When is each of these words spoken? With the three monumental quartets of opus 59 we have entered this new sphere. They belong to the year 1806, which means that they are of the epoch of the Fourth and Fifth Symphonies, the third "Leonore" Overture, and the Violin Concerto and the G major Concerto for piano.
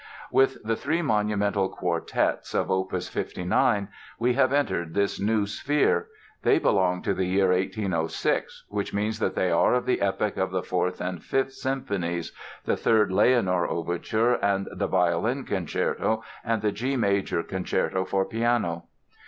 With 0.31 0.57
the 0.63 0.75
three 0.75 1.03
monumental 1.03 1.69
quartets 1.69 2.55
of 2.55 2.71
opus 2.71 3.07
59 3.07 3.87
we 4.17 4.33
have 4.33 4.51
entered 4.51 4.95
this 4.95 5.19
new 5.19 5.45
sphere. 5.45 6.07
They 6.41 6.57
belong 6.57 7.03
to 7.03 7.13
the 7.13 7.27
year 7.27 7.49
1806, 7.49 8.65
which 8.69 8.95
means 8.95 9.19
that 9.19 9.35
they 9.35 9.51
are 9.51 9.75
of 9.75 9.85
the 9.85 10.01
epoch 10.01 10.37
of 10.37 10.49
the 10.49 10.63
Fourth 10.63 11.01
and 11.01 11.21
Fifth 11.23 11.53
Symphonies, 11.53 12.31
the 12.65 12.75
third 12.77 13.11
"Leonore" 13.11 13.69
Overture, 13.69 14.39
and 14.43 14.67
the 14.75 14.87
Violin 14.87 15.43
Concerto 15.45 16.23
and 16.43 16.63
the 16.63 16.71
G 16.71 16.95
major 16.95 17.43
Concerto 17.43 18.03
for 18.03 18.25
piano. 18.25 18.85